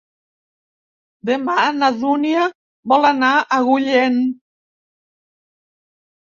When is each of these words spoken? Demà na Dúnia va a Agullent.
Demà 1.29 1.57
na 1.81 1.89
Dúnia 2.03 2.45
va 2.95 2.99
a 3.29 3.29
Agullent. 3.59 4.19